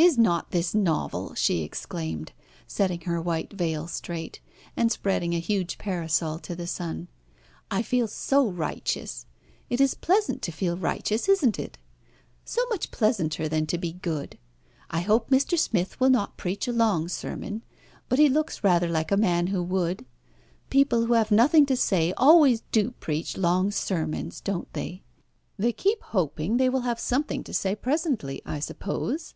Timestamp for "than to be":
13.48-13.90